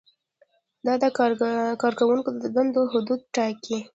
[0.85, 1.05] دا د
[1.81, 3.77] کارکوونکو د دندو حدود ټاکي.